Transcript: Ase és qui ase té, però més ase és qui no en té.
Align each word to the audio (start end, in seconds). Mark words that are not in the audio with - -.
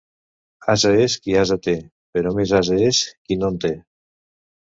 Ase 0.73 0.93
és 1.01 1.17
qui 1.25 1.35
ase 1.41 1.57
té, 1.67 1.75
però 2.17 2.33
més 2.39 2.53
ase 2.61 2.77
és 2.87 3.01
qui 3.11 3.37
no 3.43 3.53
en 3.57 3.61
té. 3.67 3.73